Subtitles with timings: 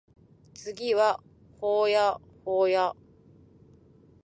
[0.55, 1.21] 次は
[1.59, 1.95] 保谷
[2.43, 2.97] 保谷